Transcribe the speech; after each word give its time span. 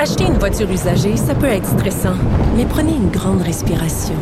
Acheter 0.00 0.26
une 0.26 0.38
voiture 0.38 0.70
usagée, 0.70 1.16
ça 1.16 1.34
peut 1.34 1.46
être 1.46 1.66
stressant, 1.66 2.14
mais 2.56 2.64
prenez 2.64 2.92
une 2.92 3.10
grande 3.10 3.42
respiration. 3.42 4.14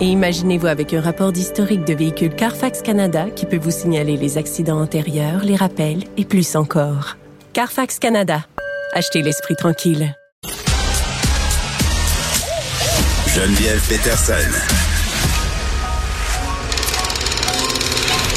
Et 0.00 0.04
imaginez-vous 0.04 0.68
avec 0.68 0.94
un 0.94 1.00
rapport 1.00 1.32
d'historique 1.32 1.84
de 1.84 1.92
véhicule 1.92 2.32
Carfax 2.32 2.82
Canada 2.82 3.26
qui 3.34 3.44
peut 3.44 3.58
vous 3.58 3.72
signaler 3.72 4.16
les 4.16 4.38
accidents 4.38 4.80
antérieurs, 4.80 5.42
les 5.42 5.56
rappels 5.56 6.04
et 6.16 6.24
plus 6.24 6.54
encore. 6.54 7.16
Carfax 7.52 7.98
Canada. 7.98 8.44
Achetez 8.92 9.22
l'esprit 9.22 9.56
tranquille. 9.56 10.14
Geneviève 13.34 13.82
Peterson. 13.88 14.34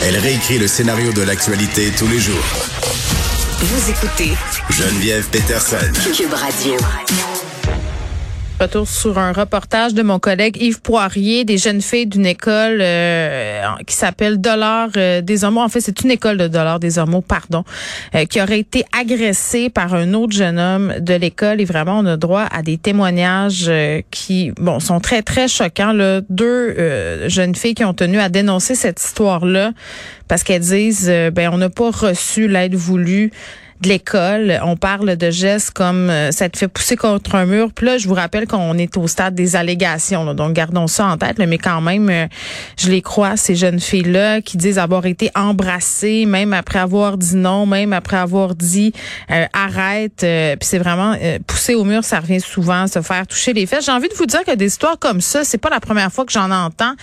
Elle 0.04 0.18
réécrit 0.18 0.58
le 0.58 0.68
scénario 0.68 1.14
de 1.14 1.22
l'actualité 1.22 1.92
tous 1.92 2.08
les 2.08 2.20
jours. 2.20 2.44
Vous 3.60 3.90
écoutez 3.92 4.34
Geneviève 4.70 5.28
Peterson. 5.30 5.78
Cube 6.16 6.34
Radio. 6.34 6.76
Retour 8.60 8.88
sur 8.88 9.18
un 9.18 9.32
reportage 9.32 9.94
de 9.94 10.02
mon 10.02 10.20
collègue 10.20 10.58
Yves 10.60 10.82
Poirier, 10.82 11.46
des 11.46 11.58
jeunes 11.58 11.82
filles 11.82 12.08
d'une 12.08 12.26
école 12.26 12.80
euh, 12.82 13.62
qui 13.86 13.96
s'appelle 13.96 14.42
Dollar 14.42 14.90
euh, 14.98 15.22
des 15.22 15.44
Hormones. 15.44 15.64
En 15.64 15.70
fait, 15.70 15.80
c'est 15.80 16.02
une 16.02 16.12
école 16.12 16.38
de 16.38 16.48
Dollar 16.48 16.80
des 16.80 16.98
Hormones, 16.98 17.24
pardon, 17.24 17.64
euh, 18.14 18.26
qui 18.26 18.42
aurait 18.42 18.60
été 18.60 18.84
agressée 18.98 19.70
par 19.70 19.94
un 19.94 20.14
autre 20.14 20.34
jeune 20.34 20.60
homme 20.60 20.96
de 21.00 21.14
l'école. 21.14 21.62
Et 21.62 21.66
vraiment, 21.66 22.00
on 22.00 22.06
a 22.06 22.18
droit 22.18 22.46
à 22.52 22.62
des 22.62 22.78
témoignages 22.78 23.72
qui, 24.12 24.52
bon, 24.58 24.80
sont 24.80 25.00
très 25.00 25.22
très 25.22 25.48
choquants. 25.48 25.94
Là. 25.94 26.22
Deux 26.30 27.30
jeunes 27.30 27.56
filles 27.56 27.76
qui 27.76 27.86
ont 27.86 27.94
tenu 27.94 28.20
à 28.20 28.30
dénoncer 28.30 28.76
cette 28.76 29.02
histoire-là 29.02 29.72
parce 30.28 30.44
qu'elles 30.44 30.62
disent, 30.62 31.12
ben, 31.32 31.50
on 31.54 31.58
n'a 31.58 31.70
pas 31.70 31.90
reçu 31.92 32.48
l'aide 32.48 32.76
voulue 32.76 33.32
de 33.82 33.90
l'école. 33.90 34.60
On 34.64 34.76
parle 34.76 35.16
de 35.16 35.30
gestes 35.30 35.72
comme 35.72 36.10
euh, 36.10 36.32
ça 36.32 36.50
te 36.50 36.58
fait 36.58 36.68
pousser 36.68 36.96
contre 36.96 37.36
un 37.36 37.46
mur. 37.46 37.70
Puis 37.74 37.86
là, 37.86 37.98
je 37.98 38.08
vous 38.08 38.14
rappelle 38.14 38.48
qu'on 38.48 38.78
est 38.78 38.98
au 38.98 39.08
stade 39.08 39.36
des 39.36 39.56
allégations. 39.56 40.34
donc, 40.34 40.54
gardons 40.54 40.88
ça 40.88 41.06
en 41.06 41.18
tête. 41.18 41.38
mais 41.40 41.58
quand 41.58 41.82
même, 41.82 42.10
euh, 42.10 42.28
je 42.78 42.90
les 42.90 43.02
crois, 43.02 43.38
ces 43.38 43.56
jeunes 43.56 43.80
filles-là, 43.80 44.42
qui 44.42 44.58
disent 44.58 44.80
avoir 44.80 45.06
été 45.06 45.30
embrassées, 45.36 46.26
même 46.26 46.54
après 46.54 46.80
avoir 46.80 47.18
dit 47.18 47.36
non, 47.36 47.66
même 47.66 47.94
après 47.94 48.18
avoir 48.18 48.56
dit 48.56 48.94
euh, 49.32 49.46
arrête. 49.54 50.18
puis 50.20 50.58
c'est 50.62 50.80
vraiment 50.80 51.16
pousser 51.46 51.76
au 51.76 51.84
mur, 51.84 52.04
ça 52.04 52.20
revient 52.20 52.42
souvent, 52.42 52.88
se 52.88 53.02
faire 53.02 53.28
toucher 53.28 53.54
les 53.54 53.66
fesses. 53.66 53.86
J'ai 53.86 53.92
envie 53.92 54.10
de 54.10 54.16
vous 54.16 54.26
dire 54.26 54.44
que 54.44 54.56
des 54.56 54.68
histoires 54.68 54.98
comme 55.00 55.22
ça, 55.22 55.44
c'est 55.44 55.58
pas 55.58 55.70
la 55.70 55.80
première 55.80 56.12
fois 56.12 56.26
que 56.26 56.32
j'en 56.32 56.52
entends. 56.52 56.94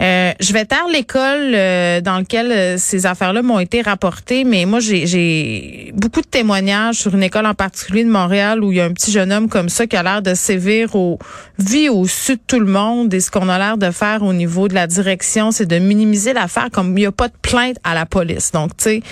Euh, 0.00 0.32
je 0.38 0.52
vais 0.52 0.64
taire 0.64 0.86
l'école 0.92 1.52
euh, 1.54 2.00
dans 2.00 2.18
laquelle 2.18 2.52
euh, 2.52 2.76
ces 2.78 3.04
affaires-là 3.04 3.42
m'ont 3.42 3.58
été 3.58 3.82
rapportées, 3.82 4.44
mais 4.44 4.64
moi, 4.64 4.78
j'ai 4.80 5.92
beaucoup 5.94 6.20
de 6.20 6.26
témoignages 6.26 6.96
sur 6.96 7.14
une 7.14 7.22
école 7.24 7.46
en 7.46 7.54
particulier 7.54 8.04
de 8.04 8.10
Montréal 8.10 8.62
où 8.62 8.70
il 8.70 8.78
y 8.78 8.80
a 8.80 8.84
un 8.84 8.92
petit 8.92 9.10
jeune 9.10 9.32
homme 9.32 9.48
comme 9.48 9.68
ça 9.68 9.88
qui 9.88 9.96
a 9.96 10.04
l'air 10.04 10.22
de 10.22 10.34
sévir 10.34 10.94
au 10.94 11.18
vie 11.58 11.88
au-dessus 11.88 12.36
de 12.36 12.40
tout 12.46 12.60
le 12.60 12.66
monde. 12.66 13.12
Et 13.12 13.18
ce 13.18 13.30
qu'on 13.32 13.48
a 13.48 13.58
l'air 13.58 13.76
de 13.76 13.90
faire 13.90 14.22
au 14.22 14.32
niveau 14.32 14.68
de 14.68 14.74
la 14.74 14.86
direction, 14.86 15.50
c'est 15.50 15.66
de 15.66 15.78
minimiser 15.78 16.32
l'affaire 16.32 16.68
comme 16.72 16.96
il 16.96 17.00
n'y 17.00 17.06
a 17.06 17.12
pas 17.12 17.28
de 17.28 17.34
plainte 17.42 17.76
à 17.82 17.94
la 17.94 18.06
police. 18.06 18.52
Donc, 18.52 18.76
tu 18.76 18.84
sais, 18.84 19.02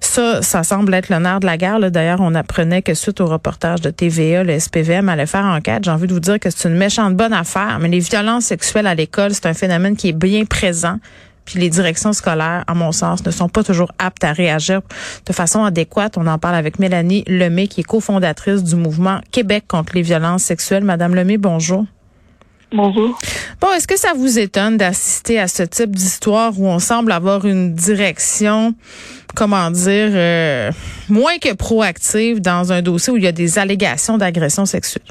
ça, 0.00 0.42
ça 0.42 0.62
semble 0.62 0.94
être 0.94 1.10
nerf 1.10 1.40
de 1.40 1.46
la 1.46 1.56
guerre. 1.56 1.80
D'ailleurs, 1.90 2.20
on 2.20 2.34
apprenait 2.36 2.82
que 2.82 2.94
suite 2.94 3.20
au 3.20 3.26
reportage 3.26 3.80
de 3.80 3.90
TVA, 3.90 4.44
le 4.44 4.58
SPVM 4.58 5.08
allait 5.08 5.26
faire 5.26 5.44
enquête. 5.44 5.84
J'ai 5.84 5.90
envie 5.90 6.06
de 6.06 6.12
vous 6.12 6.20
dire 6.20 6.38
que 6.38 6.50
c'est 6.50 6.68
une 6.68 6.76
méchante 6.76 7.16
bonne 7.16 7.32
affaire, 7.32 7.78
mais 7.80 7.88
les 7.88 7.98
violences 7.98 8.44
sexuelles 8.44 8.86
à 8.86 8.94
l'école, 8.94 9.34
c'est 9.34 9.46
un 9.46 9.54
phénomène 9.54 9.96
qui 9.96 10.08
est 10.08 10.12
présent. 10.48 10.98
Puis 11.44 11.58
les 11.58 11.70
directions 11.70 12.12
scolaires, 12.12 12.62
à 12.66 12.74
mon 12.74 12.92
sens, 12.92 13.24
ne 13.24 13.30
sont 13.30 13.48
pas 13.48 13.64
toujours 13.64 13.90
aptes 13.98 14.22
à 14.22 14.32
réagir 14.32 14.82
de 15.24 15.32
façon 15.32 15.64
adéquate. 15.64 16.18
On 16.18 16.26
en 16.26 16.38
parle 16.38 16.56
avec 16.56 16.78
Mélanie 16.78 17.24
Lemay, 17.26 17.68
qui 17.68 17.80
est 17.80 17.84
cofondatrice 17.84 18.62
du 18.62 18.76
mouvement 18.76 19.20
Québec 19.30 19.64
contre 19.66 19.94
les 19.94 20.02
violences 20.02 20.42
sexuelles. 20.42 20.84
Madame 20.84 21.14
Lemay, 21.14 21.38
bonjour. 21.38 21.86
Bonjour. 22.70 23.18
Bon, 23.62 23.72
est-ce 23.72 23.88
que 23.88 23.98
ça 23.98 24.12
vous 24.14 24.38
étonne 24.38 24.76
d'assister 24.76 25.38
à 25.40 25.48
ce 25.48 25.62
type 25.62 25.96
d'histoire 25.96 26.52
où 26.60 26.66
on 26.66 26.78
semble 26.80 27.12
avoir 27.12 27.46
une 27.46 27.72
direction, 27.72 28.74
comment 29.34 29.70
dire, 29.70 30.10
euh, 30.12 30.70
moins 31.08 31.38
que 31.38 31.54
proactive 31.54 32.42
dans 32.42 32.72
un 32.72 32.82
dossier 32.82 33.10
où 33.10 33.16
il 33.16 33.24
y 33.24 33.26
a 33.26 33.32
des 33.32 33.58
allégations 33.58 34.18
d'agression 34.18 34.66
sexuelle? 34.66 35.02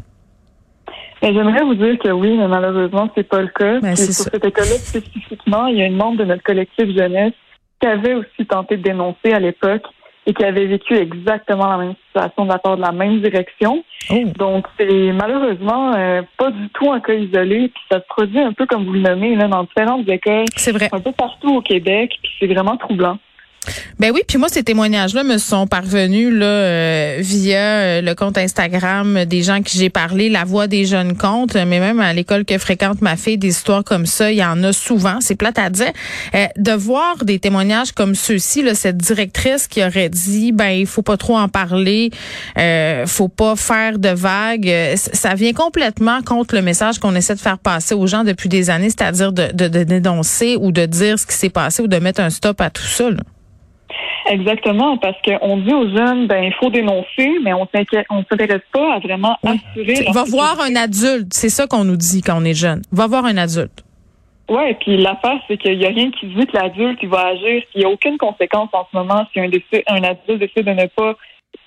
Ben, 1.21 1.33
j'aimerais 1.33 1.63
vous 1.63 1.75
dire 1.75 1.97
que 1.99 2.09
oui, 2.09 2.37
mais 2.37 2.47
malheureusement, 2.47 3.09
c'est 3.15 3.27
pas 3.27 3.41
le 3.41 3.47
cas. 3.47 3.79
Ben, 3.79 3.95
sur 3.95 4.13
cette 4.13 4.45
école-là 4.45 4.75
spécifiquement, 4.77 5.67
il 5.67 5.77
y 5.77 5.81
a 5.81 5.85
une 5.85 5.97
membre 5.97 6.17
de 6.17 6.25
notre 6.25 6.43
collectif 6.43 6.95
jeunesse 6.95 7.33
qui 7.81 7.87
avait 7.87 8.13
aussi 8.15 8.45
tenté 8.47 8.77
de 8.77 8.83
dénoncer 8.83 9.33
à 9.33 9.39
l'époque 9.39 9.83
et 10.27 10.33
qui 10.33 10.43
avait 10.43 10.65
vécu 10.65 10.93
exactement 10.93 11.67
la 11.67 11.77
même 11.77 11.93
situation 12.07 12.43
de 12.43 12.49
la 12.49 12.59
part 12.59 12.75
de 12.75 12.81
la 12.81 12.91
même 12.91 13.21
direction. 13.21 13.83
Oh. 14.09 14.15
Donc, 14.37 14.65
c'est 14.77 15.13
malheureusement 15.13 15.93
euh, 15.95 16.21
pas 16.37 16.51
du 16.51 16.67
tout 16.69 16.91
un 16.91 16.99
cas 16.99 17.13
isolé. 17.13 17.69
Puis 17.69 17.83
ça 17.89 17.99
se 17.99 18.05
produit 18.09 18.39
un 18.39 18.51
peu 18.51 18.65
comme 18.65 18.85
vous 18.85 18.93
le 18.93 18.99
nommez 18.99 19.35
là, 19.35 19.47
dans 19.47 19.63
différentes 19.63 20.07
écoles, 20.09 20.45
C'est 20.55 20.73
vrai. 20.73 20.89
un 20.91 20.99
peu 20.99 21.13
partout 21.13 21.55
au 21.55 21.61
Québec. 21.61 22.11
Puis 22.21 22.31
c'est 22.39 22.47
vraiment 22.47 22.75
troublant. 22.75 23.17
Ben 23.99 24.11
oui, 24.13 24.21
puis 24.27 24.37
moi 24.37 24.47
ces 24.49 24.63
témoignages-là 24.63 25.23
me 25.23 25.37
sont 25.37 25.67
parvenus 25.67 26.33
là 26.33 26.45
euh, 26.45 27.17
via 27.19 27.57
euh, 27.57 28.01
le 28.01 28.15
compte 28.15 28.37
Instagram 28.37 29.25
des 29.25 29.43
gens 29.43 29.61
qui 29.61 29.77
j'ai 29.77 29.89
parlé, 29.89 30.29
la 30.29 30.43
voix 30.43 30.67
des 30.67 30.85
jeunes 30.85 31.17
comptes, 31.17 31.55
mais 31.55 31.79
même 31.79 31.99
à 31.99 32.13
l'école 32.13 32.45
que 32.45 32.57
fréquente 32.57 33.01
ma 33.01 33.15
fille, 33.15 33.37
des 33.37 33.49
histoires 33.49 33.83
comme 33.83 34.05
ça, 34.05 34.31
il 34.31 34.37
y 34.37 34.43
en 34.43 34.63
a 34.63 34.73
souvent. 34.73 35.19
C'est 35.21 35.35
plate 35.35 35.59
à 35.59 35.69
dire. 35.69 35.91
Euh, 36.35 36.45
de 36.57 36.71
voir 36.71 37.23
des 37.23 37.39
témoignages 37.39 37.91
comme 37.91 38.15
ceux-ci, 38.15 38.63
cette 38.75 38.97
directrice 38.97 39.67
qui 39.67 39.83
aurait 39.83 40.09
dit, 40.09 40.51
ben 40.51 40.69
il 40.69 40.87
faut 40.87 41.01
pas 41.01 41.17
trop 41.17 41.37
en 41.37 41.47
parler, 41.47 42.11
euh, 42.57 43.05
faut 43.05 43.29
pas 43.29 43.55
faire 43.55 43.99
de 43.99 44.09
vagues, 44.09 44.71
ça 44.95 45.33
vient 45.35 45.53
complètement 45.53 46.21
contre 46.21 46.55
le 46.55 46.61
message 46.61 46.99
qu'on 46.99 47.15
essaie 47.15 47.35
de 47.35 47.39
faire 47.39 47.59
passer 47.59 47.95
aux 47.95 48.07
gens 48.07 48.23
depuis 48.23 48.49
des 48.49 48.69
années, 48.69 48.89
c'est-à-dire 48.89 49.31
de, 49.31 49.51
de, 49.53 49.67
de 49.67 49.83
dénoncer 49.83 50.57
ou 50.59 50.71
de 50.71 50.85
dire 50.85 51.19
ce 51.19 51.25
qui 51.25 51.35
s'est 51.35 51.49
passé 51.49 51.81
ou 51.81 51.87
de 51.87 51.97
mettre 51.97 52.21
un 52.21 52.29
stop 52.29 52.61
à 52.61 52.69
tout 52.69 52.83
ça. 52.83 53.09
Là. 53.09 53.17
Exactement, 54.29 54.97
parce 54.97 55.17
qu'on 55.21 55.57
dit 55.57 55.73
aux 55.73 55.89
jeunes, 55.89 56.27
ben 56.27 56.43
il 56.43 56.53
faut 56.53 56.69
dénoncer, 56.69 57.29
mais 57.43 57.53
on 57.53 57.67
on 58.09 58.23
s'intéresse 58.29 58.61
pas 58.73 58.95
à 58.95 58.99
vraiment 58.99 59.37
assurer. 59.43 60.05
Va 60.11 60.23
voir 60.25 60.59
un 60.59 60.75
adulte, 60.75 61.33
c'est 61.33 61.49
ça 61.49 61.67
qu'on 61.67 61.85
nous 61.85 61.95
dit 61.95 62.21
quand 62.21 62.41
on 62.41 62.45
est 62.45 62.53
jeune. 62.53 62.81
Va 62.91 63.07
voir 63.07 63.25
un 63.25 63.37
adulte. 63.37 63.83
Ouais, 64.49 64.77
puis 64.79 64.97
l'affaire, 64.97 65.39
c'est 65.47 65.57
qu'il 65.57 65.81
y 65.81 65.85
a 65.85 65.89
rien 65.89 66.09
qui 66.11 66.27
dit 66.27 66.45
que 66.45 66.55
l'adulte 66.55 66.99
il 67.01 67.09
va 67.09 67.27
agir. 67.27 67.63
Il 67.75 67.79
n'y 67.79 67.85
a 67.85 67.89
aucune 67.89 68.17
conséquence 68.17 68.69
en 68.73 68.87
ce 68.91 68.97
moment 68.97 69.25
si 69.33 69.39
un, 69.39 69.49
un 69.87 70.03
adulte 70.03 70.39
décide 70.39 70.65
de 70.65 70.71
ne 70.71 70.85
pas 70.87 71.15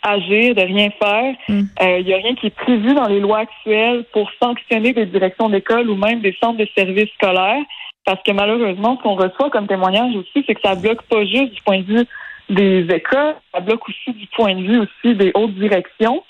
agir, 0.02 0.54
de 0.54 0.62
rien 0.62 0.90
faire. 1.02 1.34
Mm. 1.48 1.60
Euh, 1.82 1.98
il 1.98 2.06
n'y 2.06 2.14
a 2.14 2.16
rien 2.16 2.34
qui 2.34 2.46
est 2.46 2.56
prévu 2.56 2.94
dans 2.94 3.06
les 3.06 3.20
lois 3.20 3.40
actuelles 3.40 4.04
pour 4.12 4.30
sanctionner 4.42 4.92
des 4.92 5.06
directions 5.06 5.50
d'école 5.50 5.90
ou 5.90 5.96
même 5.96 6.20
des 6.20 6.34
centres 6.42 6.58
de 6.58 6.66
services 6.74 7.10
scolaires. 7.14 7.62
Parce 8.04 8.22
que 8.22 8.32
malheureusement, 8.32 8.96
ce 8.96 9.02
qu'on 9.02 9.14
reçoit 9.14 9.50
comme 9.50 9.66
témoignage 9.66 10.14
aussi, 10.16 10.44
c'est 10.46 10.54
que 10.54 10.60
ça 10.62 10.74
bloque 10.74 11.02
pas 11.02 11.24
juste 11.24 11.52
du 11.52 11.62
point 11.62 11.78
de 11.80 11.84
vue 11.84 12.06
des 12.48 12.86
écoles, 12.92 13.36
ça 13.54 13.60
bloque 13.60 13.88
aussi 13.88 14.12
du 14.12 14.26
point 14.28 14.54
de 14.54 14.62
vue 14.62 14.78
aussi 14.80 15.14
des 15.14 15.30
hautes 15.34 15.54
directions. 15.54 16.22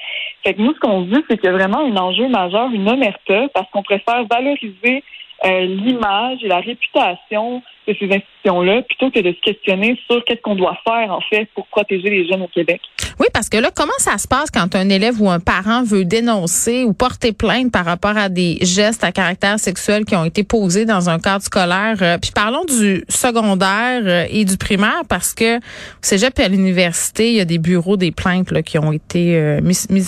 Fait 0.42 0.54
que 0.54 0.60
nous, 0.60 0.75
ce 0.75 0.81
qu'on 0.81 1.03
dit, 1.03 1.25
c'est 1.28 1.38
qu'il 1.38 1.47
y 1.47 1.48
a 1.48 1.53
vraiment 1.53 1.81
un 1.81 1.97
enjeu 1.97 2.28
majeur, 2.28 2.70
une 2.72 2.88
omerta, 2.88 3.49
parce 3.55 3.70
qu'on 3.70 3.82
préfère 3.82 4.25
valoriser 4.25 5.02
euh, 5.44 5.64
l'image 5.64 6.38
et 6.42 6.48
la 6.48 6.60
réputation 6.60 7.62
de 7.88 7.96
ces 7.98 8.04
institutions-là 8.04 8.82
plutôt 8.82 9.10
que 9.10 9.20
de 9.20 9.32
se 9.32 9.40
questionner 9.40 9.98
sur 10.06 10.22
qu'est-ce 10.25 10.42
qu'on 10.42 10.54
doit 10.54 10.76
faire 10.87 11.10
en 11.10 11.20
fait 11.31 11.48
pour 11.54 11.66
protéger 11.69 12.10
les 12.10 12.28
jeunes 12.28 12.42
au 12.42 12.48
Québec. 12.48 12.81
Oui, 13.19 13.26
parce 13.32 13.48
que 13.48 13.56
là, 13.56 13.70
comment 13.75 13.96
ça 13.98 14.19
se 14.19 14.28
passe 14.28 14.50
quand 14.50 14.75
un 14.75 14.88
élève 14.90 15.20
ou 15.20 15.31
un 15.31 15.40
parent 15.40 15.82
veut 15.82 16.04
dénoncer 16.04 16.84
ou 16.84 16.92
porter 16.92 17.32
plainte 17.32 17.72
par 17.72 17.87
rapport 17.87 18.19
à 18.19 18.28
des 18.28 18.58
gestes 18.60 19.02
à 19.02 19.12
caractère 19.12 19.58
sexuel 19.58 20.04
qui 20.04 20.14
ont 20.14 20.26
été 20.26 20.44
posés 20.44 20.84
dans 20.84 21.08
un 21.08 21.19
cadre 21.19 21.42
scolaire? 21.42 21.96
Euh, 22.02 22.19
puis 22.19 22.32
parlons 22.34 22.64
du 22.64 23.02
secondaire 23.08 24.02
euh, 24.04 24.26
et 24.31 24.44
du 24.44 24.58
primaire 24.58 25.02
parce 25.08 25.32
que 25.32 25.56
au 25.56 25.60
cégep 26.02 26.38
et 26.38 26.44
à 26.44 26.48
l'université, 26.48 27.31
il 27.31 27.37
y 27.37 27.40
a 27.40 27.46
des 27.46 27.58
bureaux 27.58 27.96
des 27.96 28.10
plaintes 28.10 28.50
là, 28.50 28.62
qui 28.62 28.78
ont 28.78 28.92
été 28.92 29.58
mis, 29.62 29.78
mis, 29.88 30.06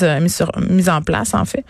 mis 0.69 0.90
en 0.90 1.00
place, 1.02 1.34
en 1.34 1.46
fait. 1.46 1.64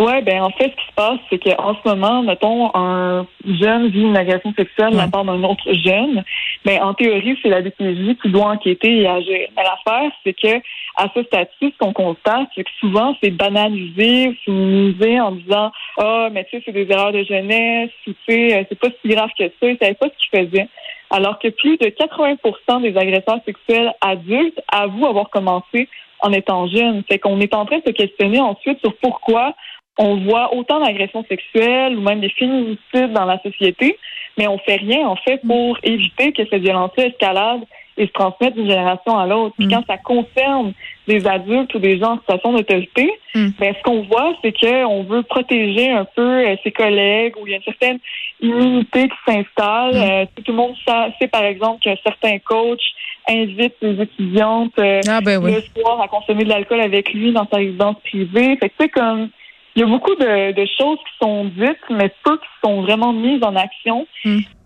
Ouais, 0.00 0.22
ben 0.22 0.42
en 0.42 0.50
fait, 0.50 0.72
ce 0.72 0.76
qui 0.76 0.86
se 0.88 0.94
passe, 0.96 1.18
c'est 1.30 1.38
qu'en 1.38 1.76
ce 1.76 1.88
moment, 1.88 2.22
mettons, 2.22 2.68
un 2.74 3.28
jeune 3.46 3.88
vit 3.88 4.02
une 4.02 4.16
agression 4.16 4.52
sexuelle 4.54 4.90
de 4.90 4.96
la 4.96 5.06
part 5.06 5.24
d'un 5.24 5.42
autre 5.44 5.72
jeune. 5.72 6.24
Ben 6.64 6.82
en 6.82 6.94
théorie, 6.94 7.38
c'est 7.40 7.48
la 7.48 7.62
DPJ 7.62 8.16
qui 8.20 8.28
doit 8.30 8.46
enquêter 8.46 9.02
et 9.02 9.06
agir. 9.06 9.48
Mais 9.56 9.62
l'affaire, 9.62 10.10
c'est 10.24 10.32
que 10.32 10.60
à 10.96 11.08
ce 11.14 11.22
statut, 11.22 11.70
ce 11.70 11.78
qu'on 11.78 11.92
constate, 11.92 12.48
c'est 12.56 12.64
que 12.64 12.70
souvent, 12.80 13.16
c'est 13.22 13.30
banalisé, 13.30 14.36
c'est 14.44 14.50
minimisé 14.50 15.20
en 15.20 15.30
disant 15.30 15.70
Ah, 15.98 16.28
mais 16.32 16.44
tu 16.44 16.56
sais, 16.56 16.62
c'est 16.66 16.72
des 16.72 16.90
erreurs 16.90 17.12
de 17.12 17.22
jeunesse, 17.22 17.90
ou 18.08 18.10
tu 18.26 18.32
sais, 18.32 18.66
c'est 18.68 18.78
pas 18.78 18.88
si 19.00 19.08
grave 19.08 19.30
que 19.38 19.44
ça, 19.44 19.68
ils 19.68 19.78
savaient 19.80 19.94
pas 19.94 20.08
ce 20.08 20.28
qu'ils 20.28 20.40
faisaient. 20.40 20.68
Alors 21.10 21.38
que 21.38 21.48
plus 21.48 21.76
de 21.76 21.88
80 21.88 22.80
des 22.80 22.96
agresseurs 22.96 23.38
sexuels 23.46 23.92
adultes 24.00 24.60
avouent 24.72 25.06
avoir 25.06 25.30
commencé 25.30 25.88
en 26.24 26.32
étant 26.32 26.66
jeunes. 26.66 27.02
C'est 27.08 27.18
qu'on 27.18 27.38
est 27.40 27.54
en 27.54 27.66
train 27.66 27.78
de 27.78 27.84
se 27.86 27.92
questionner 27.92 28.40
ensuite 28.40 28.80
sur 28.80 28.96
pourquoi 28.96 29.54
on 29.98 30.16
voit 30.24 30.54
autant 30.54 30.80
d'agressions 30.80 31.24
sexuelles 31.28 31.96
ou 31.96 32.00
même 32.00 32.20
des 32.20 32.30
féminicides 32.30 33.12
dans 33.12 33.24
la 33.24 33.40
société, 33.42 33.98
mais 34.36 34.48
on 34.48 34.58
fait 34.58 34.76
rien 34.76 35.06
en 35.06 35.16
fait 35.16 35.40
pour 35.46 35.78
éviter 35.82 36.32
que 36.32 36.42
cette 36.50 36.62
violence-là 36.62 37.06
escalade 37.06 37.60
et 37.96 38.06
se 38.06 38.12
transmettre 38.12 38.56
d'une 38.56 38.68
génération 38.68 39.16
à 39.16 39.26
l'autre. 39.26 39.54
Puis 39.56 39.66
mm. 39.66 39.70
quand 39.70 39.84
ça 39.86 39.98
concerne 39.98 40.72
des 41.06 41.26
adultes 41.26 41.72
ou 41.74 41.78
des 41.78 41.98
gens 41.98 42.14
en 42.14 42.18
situation 42.18 42.52
d'autorité, 42.52 43.08
mm. 43.34 43.48
ben, 43.58 43.74
ce 43.76 43.82
qu'on 43.82 44.02
voit, 44.02 44.34
c'est 44.42 44.52
qu'on 44.52 45.04
veut 45.04 45.22
protéger 45.22 45.90
un 45.90 46.04
peu 46.04 46.44
euh, 46.44 46.56
ses 46.64 46.72
collègues 46.72 47.34
ou 47.40 47.46
il 47.46 47.50
y 47.50 47.54
a 47.54 47.58
une 47.58 47.62
certaine 47.62 47.98
immunité 48.40 49.08
qui 49.08 49.32
s'installe. 49.32 49.94
Mm. 49.94 50.10
Euh, 50.10 50.26
tout 50.44 50.52
le 50.52 50.56
monde 50.56 50.74
sait, 51.20 51.28
par 51.28 51.44
exemple, 51.44 51.82
qu'un 51.82 51.96
certain 52.02 52.38
coach 52.40 52.82
invite 53.28 53.74
ses 53.80 54.00
étudiantes 54.02 54.78
euh, 54.78 55.00
ah, 55.08 55.20
ben 55.20 55.42
le 55.42 55.62
soir 55.80 56.00
à 56.00 56.08
consommer 56.08 56.44
de 56.44 56.50
l'alcool 56.50 56.80
avec 56.80 57.12
lui 57.12 57.32
dans 57.32 57.46
sa 57.50 57.56
résidence 57.56 57.96
privée. 58.04 58.56
Fait 58.56 58.68
que 58.68 58.74
c'est 58.78 58.88
comme 58.88 59.30
il 59.76 59.80
y 59.80 59.82
a 59.82 59.86
beaucoup 59.86 60.14
de, 60.14 60.52
de, 60.52 60.66
choses 60.78 60.98
qui 60.98 61.12
sont 61.20 61.46
dites, 61.46 61.80
mais 61.90 62.12
peu 62.24 62.36
qui 62.36 62.46
sont 62.64 62.82
vraiment 62.82 63.12
mises 63.12 63.42
en 63.42 63.56
action. 63.56 64.06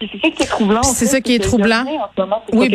C'est 0.00 0.20
ça 0.20 0.30
qui 0.30 0.42
est 0.42 0.46
troublant. 0.46 0.82
C'est 0.84 1.06
ça 1.06 1.20
qui 1.20 1.34
est 1.34 1.38
troublant. 1.40 1.84
oui, 2.52 2.68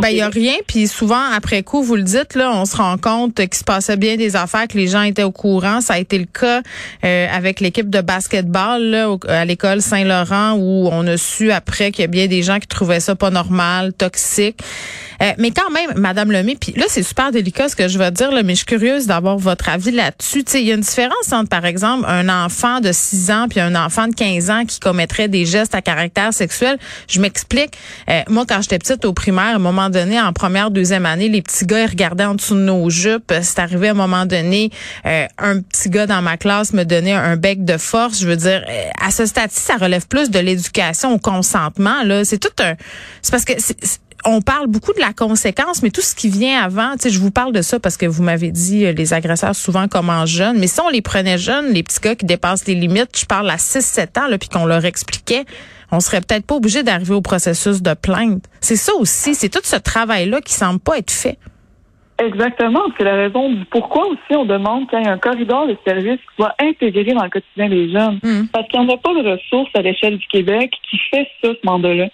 ben 0.00 0.08
il 0.08 0.16
y 0.16 0.20
a 0.22 0.28
rien. 0.28 0.54
Puis 0.66 0.88
souvent 0.88 1.30
après 1.32 1.62
coup, 1.62 1.82
vous 1.82 1.94
le 1.94 2.02
dites 2.02 2.34
là, 2.34 2.50
on 2.52 2.64
se 2.64 2.76
rend 2.76 2.98
compte 2.98 3.36
qu'il 3.36 3.54
se 3.54 3.62
passait 3.62 3.96
bien 3.96 4.16
des 4.16 4.34
affaires, 4.34 4.66
que 4.66 4.76
les 4.76 4.88
gens 4.88 5.02
étaient 5.02 5.22
au 5.22 5.30
courant. 5.30 5.80
Ça 5.80 5.94
a 5.94 5.98
été 5.98 6.18
le 6.18 6.24
cas 6.24 6.62
euh, 7.04 7.26
avec 7.32 7.60
l'équipe 7.60 7.88
de 7.88 8.00
basketball 8.00 8.82
là, 8.82 9.16
à 9.28 9.44
l'école 9.44 9.82
Saint-Laurent 9.82 10.54
où 10.58 10.88
on 10.90 11.06
a 11.06 11.16
su 11.16 11.52
après 11.52 11.92
qu'il 11.92 12.02
y 12.02 12.04
a 12.04 12.08
bien 12.08 12.26
des 12.26 12.42
gens 12.42 12.58
qui 12.58 12.66
trouvaient 12.66 13.00
ça 13.00 13.14
pas 13.14 13.30
normal, 13.30 13.92
toxique. 13.92 14.58
Euh, 15.22 15.30
mais 15.38 15.52
quand 15.52 15.70
même, 15.70 15.92
Madame 15.96 16.32
Lemay, 16.32 16.56
puis 16.60 16.72
là 16.72 16.86
c'est 16.88 17.04
super 17.04 17.30
délicat 17.30 17.68
ce 17.68 17.76
que 17.76 17.86
je 17.86 17.98
vais 17.98 18.10
dire, 18.10 18.32
là, 18.32 18.42
mais 18.42 18.54
je 18.54 18.58
suis 18.58 18.66
curieuse 18.66 19.06
d'avoir 19.06 19.38
votre 19.38 19.68
avis 19.68 19.92
là-dessus. 19.92 20.44
Il 20.54 20.62
y 20.62 20.72
a 20.72 20.74
une 20.74 20.80
différence 20.80 21.32
entre 21.32 21.50
par 21.50 21.66
exemple 21.66 22.04
un 22.08 22.28
enfant 22.28 22.80
de 22.80 22.90
6 22.90 23.30
ans 23.30 23.46
puis 23.48 23.60
un 23.60 23.76
enfant 23.76 24.08
de 24.08 24.14
15 24.14 24.50
ans 24.50 24.64
qui 24.66 24.80
commettrait 24.80 25.28
des 25.28 25.46
gestes 25.46 25.76
à 25.76 25.80
caractère 25.80 26.34
sexuel. 26.34 26.63
Je 27.08 27.20
m'explique. 27.20 27.76
Euh, 28.08 28.22
moi, 28.28 28.44
quand 28.48 28.60
j'étais 28.62 28.78
petite 28.78 29.04
au 29.04 29.12
primaire, 29.12 29.44
à 29.44 29.54
un 29.54 29.58
moment 29.58 29.90
donné, 29.90 30.20
en 30.20 30.32
première, 30.32 30.70
deuxième 30.70 31.06
année, 31.06 31.28
les 31.28 31.42
petits 31.42 31.66
gars 31.66 31.82
ils 31.82 31.90
regardaient 31.90 32.24
en 32.24 32.34
dessous 32.34 32.54
de 32.54 32.60
nos 32.60 32.90
jupes. 32.90 33.32
C'est 33.42 33.58
arrivé 33.58 33.88
à 33.88 33.90
un 33.92 33.94
moment 33.94 34.26
donné, 34.26 34.70
euh, 35.06 35.26
un 35.38 35.60
petit 35.60 35.90
gars 35.90 36.06
dans 36.06 36.22
ma 36.22 36.36
classe 36.36 36.72
me 36.72 36.84
donnait 36.84 37.12
un 37.12 37.36
bec 37.36 37.64
de 37.64 37.76
force. 37.76 38.20
Je 38.20 38.26
veux 38.26 38.36
dire, 38.36 38.64
à 39.00 39.10
ce 39.10 39.26
stade-ci, 39.26 39.60
ça 39.60 39.76
relève 39.76 40.06
plus 40.06 40.30
de 40.30 40.38
l'éducation 40.38 41.12
au 41.12 41.18
consentement. 41.18 42.02
Là, 42.04 42.24
c'est 42.24 42.38
tout 42.38 42.62
un. 42.62 42.74
C'est 43.22 43.30
parce 43.30 43.44
que 43.44 43.52
on 44.24 44.40
parle 44.40 44.66
beaucoup 44.66 44.92
de 44.92 45.00
la 45.00 45.12
conséquence, 45.12 45.82
mais 45.82 45.90
tout 45.90 46.00
ce 46.00 46.14
qui 46.14 46.28
vient 46.28 46.62
avant, 46.62 46.92
tu 46.92 47.02
sais, 47.02 47.10
je 47.10 47.18
vous 47.18 47.30
parle 47.30 47.52
de 47.52 47.62
ça 47.62 47.78
parce 47.78 47.96
que 47.96 48.06
vous 48.06 48.22
m'avez 48.22 48.50
dit 48.50 48.86
euh, 48.86 48.92
les 48.92 49.12
agresseurs 49.12 49.54
souvent 49.54 49.88
commencent 49.88 50.30
jeunes, 50.30 50.58
mais 50.58 50.66
si 50.66 50.80
on 50.80 50.88
les 50.88 51.02
prenait 51.02 51.38
jeunes, 51.38 51.72
les 51.72 51.82
petits 51.82 52.00
gars 52.00 52.14
qui 52.14 52.26
dépassent 52.26 52.66
les 52.66 52.74
limites, 52.74 53.18
je 53.18 53.26
parle 53.26 53.50
à 53.50 53.56
6-7 53.56 54.20
ans, 54.20 54.28
là, 54.28 54.38
puis 54.38 54.48
qu'on 54.48 54.64
leur 54.64 54.84
expliquait, 54.84 55.44
on 55.94 56.00
serait 56.00 56.20
peut-être 56.20 56.46
pas 56.46 56.56
obligé 56.56 56.82
d'arriver 56.82 57.14
au 57.14 57.20
processus 57.20 57.82
de 57.82 57.94
plainte. 57.94 58.44
C'est 58.60 58.76
ça 58.76 58.92
aussi, 58.94 59.34
c'est 59.34 59.48
tout 59.48 59.60
ce 59.62 59.76
travail-là 59.76 60.40
qui 60.40 60.52
semble 60.52 60.80
pas 60.80 60.98
être 60.98 61.10
fait. 61.10 61.38
Exactement, 62.18 62.82
c'est 62.96 63.02
la 63.02 63.16
raison 63.16 63.50
du 63.50 63.64
pourquoi 63.64 64.06
aussi 64.06 64.36
on 64.36 64.44
demande 64.44 64.88
qu'il 64.88 65.00
y 65.00 65.02
ait 65.02 65.08
un 65.08 65.18
corridor 65.18 65.66
de 65.66 65.76
services 65.84 66.20
qui 66.20 66.36
soit 66.36 66.54
intégré 66.60 67.12
dans 67.12 67.24
le 67.24 67.30
quotidien 67.30 67.68
des 67.68 67.90
jeunes. 67.90 68.20
Hmm. 68.22 68.46
Parce 68.52 68.68
qu'il 68.68 68.80
n'y 68.80 68.86
en 68.86 68.94
a 68.94 68.96
pas 68.98 69.14
de 69.14 69.28
ressources 69.30 69.70
à 69.74 69.82
l'échelle 69.82 70.18
du 70.18 70.26
Québec 70.28 70.70
qui 70.88 70.98
fait 71.10 71.26
ça, 71.42 71.50
ce 71.50 71.66
mandat-là. 71.66 72.06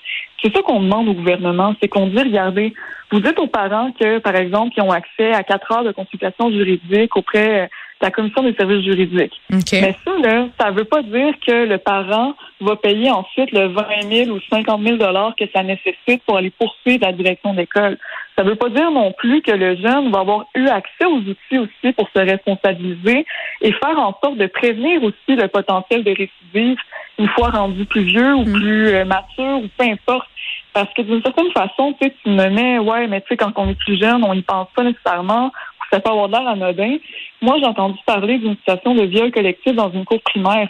C'est 0.43 0.55
ça 0.55 0.63
qu'on 0.63 0.81
demande 0.81 1.09
au 1.09 1.13
gouvernement, 1.13 1.75
c'est 1.83 1.89
qu'on 1.89 2.07
dit, 2.07 2.19
regardez, 2.19 2.73
vous 3.13 3.21
dites 3.21 3.39
aux 3.39 3.47
parents 3.47 3.93
que, 3.93 4.19
par 4.19 4.37
exemple, 4.37 4.73
ils 4.77 4.83
ont 4.83 4.91
accès 4.91 5.33
à 5.33 5.43
quatre 5.43 5.71
heures 5.71 5.85
de 5.85 5.93
consultation 5.93 6.51
juridique 6.51 7.15
auprès 7.17 7.69
la 8.01 8.11
commission 8.11 8.43
des 8.43 8.55
services 8.55 8.85
juridiques. 8.85 9.41
Mais 9.51 9.95
ça, 10.05 10.13
là, 10.23 10.49
ça 10.59 10.71
veut 10.71 10.85
pas 10.85 11.03
dire 11.03 11.35
que 11.47 11.67
le 11.67 11.79
parent 11.79 12.35
va 12.61 12.77
payer 12.77 13.11
ensuite 13.11 13.53
le 13.53 13.69
20 13.69 14.27
000 14.27 14.31
ou 14.31 14.41
50 14.51 14.83
000 14.83 14.97
dollars 14.97 15.35
que 15.39 15.45
ça 15.55 15.63
nécessite 15.63 16.23
pour 16.27 16.39
aller 16.39 16.51
poursuivre 16.51 17.05
la 17.05 17.13
direction 17.13 17.53
d'école. 17.55 17.99
Ça 18.37 18.43
veut 18.43 18.55
pas 18.55 18.71
dire 18.71 18.91
non 18.91 19.13
plus 19.13 19.43
que 19.43 19.51
le 19.51 19.77
jeune 19.77 20.11
va 20.11 20.21
avoir 20.21 20.47
eu 20.55 20.67
accès 20.69 21.05
aux 21.05 21.19
outils 21.19 21.59
aussi 21.59 21.93
pour 21.93 22.09
se 22.15 22.21
responsabiliser 22.21 23.27
et 23.61 23.73
faire 23.73 23.99
en 23.99 24.17
sorte 24.23 24.39
de 24.39 24.47
prévenir 24.47 25.03
aussi 25.03 25.37
le 25.37 25.49
potentiel 25.49 26.03
de 26.03 26.11
récidive 26.11 26.79
une 27.19 27.29
fois 27.29 27.51
rendu 27.51 27.85
plus 27.85 28.03
vieux 28.03 28.35
ou 28.35 28.45
mm. 28.45 28.53
plus 28.53 28.89
euh, 28.89 29.05
mature 29.05 29.61
ou 29.63 29.69
peu 29.77 29.85
importe. 29.85 30.29
Parce 30.73 30.93
que 30.95 31.03
d'une 31.03 31.23
certaine 31.23 31.51
façon, 31.53 31.95
tu 32.01 32.07
sais, 32.07 32.15
tu 32.23 32.31
me 32.31 32.49
mets, 32.49 32.79
ouais, 32.79 33.07
mais 33.09 33.21
tu 33.23 33.29
sais, 33.29 33.37
quand 33.37 33.53
on 33.57 33.69
est 33.69 33.75
plus 33.75 33.99
jeune, 34.01 34.23
on 34.25 34.33
y 34.33 34.43
pense 34.43 34.69
pas 34.75 34.85
nécessairement, 34.85 35.47
ou 35.47 35.85
ça 35.91 36.01
peut 36.01 36.11
avoir 36.11 36.29
l'air 36.29 36.47
anodin. 36.47 36.97
Moi, 37.43 37.57
j'ai 37.59 37.67
entendu 37.67 37.99
parler 38.07 38.39
d'une 38.39 38.57
situation 38.57 38.95
de 38.95 39.05
viol 39.05 39.33
collectif 39.33 39.75
dans 39.75 39.91
une 39.91 40.05
cour 40.05 40.21
primaire. 40.23 40.69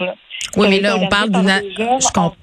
Oui, 0.56 0.68
mais 0.68 0.80
là, 0.80 0.96
on 0.96 1.06
parle 1.06 1.30
d'une. 1.30 1.48
Je 1.76 2.12
comprends. 2.12 2.34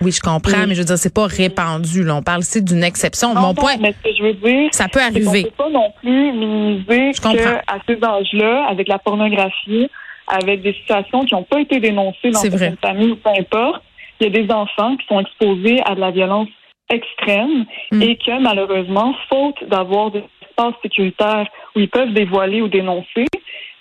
Oui, 0.00 0.12
je 0.12 0.20
comprends, 0.20 0.66
mais 0.66 0.74
je 0.74 0.80
veux 0.80 0.84
dire, 0.84 0.98
c'est 0.98 1.12
pas 1.12 1.26
répandu. 1.26 2.04
Là. 2.04 2.16
On 2.16 2.22
parle 2.22 2.40
ici 2.40 2.62
d'une 2.62 2.84
exception. 2.84 3.34
Mon 3.34 3.54
point. 3.54 3.76
Mais 3.80 3.92
ce 3.92 4.08
que 4.08 4.16
je 4.16 4.22
veux 4.22 4.34
dire, 4.34 4.68
ça 4.72 4.88
peut 4.88 5.00
arriver. 5.00 5.46
On 5.46 5.48
peut 5.48 5.64
pas 5.64 5.70
non 5.70 5.92
plus 6.00 6.32
minimiser 6.32 7.12
qu'à 7.20 7.78
ces 7.86 8.02
âges-là, 8.02 8.66
avec 8.70 8.88
la 8.88 8.98
pornographie, 8.98 9.90
avec 10.28 10.62
des 10.62 10.72
situations 10.74 11.24
qui 11.24 11.34
n'ont 11.34 11.42
pas 11.42 11.60
été 11.60 11.80
dénoncées 11.80 12.30
dans 12.30 12.42
une 12.42 12.76
famille 12.76 13.10
ou 13.10 13.16
peu 13.16 13.30
importe, 13.30 13.82
il 14.20 14.24
y 14.24 14.26
a 14.26 14.42
des 14.42 14.52
enfants 14.52 14.96
qui 14.96 15.06
sont 15.06 15.20
exposés 15.20 15.80
à 15.84 15.94
de 15.94 16.00
la 16.00 16.10
violence 16.10 16.48
extrême 16.88 17.66
mm. 17.92 18.02
et 18.02 18.16
que 18.16 18.40
malheureusement, 18.40 19.14
faute 19.28 19.62
d'avoir 19.68 20.10
des 20.10 20.24
espaces 20.42 20.74
sécuritaires 20.82 21.48
où 21.74 21.80
ils 21.80 21.88
peuvent 21.88 22.12
dévoiler 22.12 22.62
ou 22.62 22.68
dénoncer, 22.68 23.26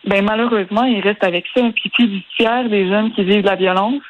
ben 0.06 0.24
malheureusement, 0.24 0.84
ils 0.84 1.02
restent 1.02 1.24
avec 1.24 1.46
ça. 1.56 1.62
Puis 1.76 1.90
plus 1.90 2.08
du 2.08 2.22
tiers 2.38 2.70
des 2.70 2.88
jeunes 2.88 3.12
qui 3.14 3.24
vivent 3.24 3.44
de 3.44 3.50
la 3.50 3.56
violence 3.56 4.02